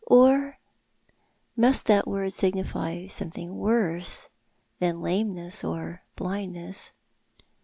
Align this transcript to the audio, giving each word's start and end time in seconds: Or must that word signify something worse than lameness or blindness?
Or 0.07 0.57
must 1.55 1.85
that 1.85 2.07
word 2.07 2.33
signify 2.33 3.05
something 3.05 3.55
worse 3.55 4.29
than 4.79 4.99
lameness 4.99 5.63
or 5.63 6.01
blindness? 6.15 6.91